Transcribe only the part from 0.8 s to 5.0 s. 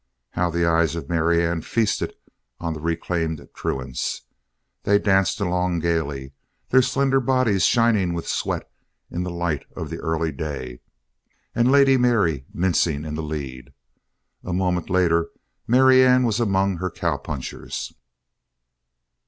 of Marianne feasted on the reclaimed truants! They